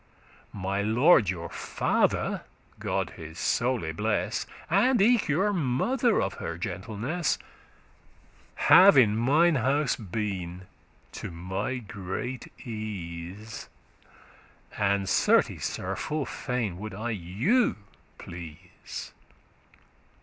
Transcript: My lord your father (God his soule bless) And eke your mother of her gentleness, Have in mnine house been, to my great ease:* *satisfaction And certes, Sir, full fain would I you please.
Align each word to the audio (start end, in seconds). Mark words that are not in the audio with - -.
My 0.55 0.81
lord 0.81 1.29
your 1.29 1.47
father 1.49 2.43
(God 2.79 3.11
his 3.17 3.37
soule 3.37 3.93
bless) 3.93 4.47
And 4.67 4.99
eke 4.99 5.27
your 5.27 5.53
mother 5.53 6.19
of 6.19 6.33
her 6.41 6.57
gentleness, 6.57 7.37
Have 8.55 8.97
in 8.97 9.15
mnine 9.15 9.59
house 9.59 9.95
been, 9.95 10.63
to 11.11 11.29
my 11.29 11.77
great 11.77 12.51
ease:* 12.67 13.69
*satisfaction 14.73 14.83
And 14.83 15.07
certes, 15.07 15.65
Sir, 15.67 15.95
full 15.95 16.25
fain 16.25 16.79
would 16.79 16.95
I 16.95 17.11
you 17.11 17.75
please. 18.17 19.13